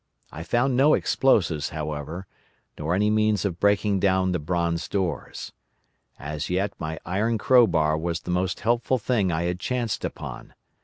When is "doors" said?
4.87-5.51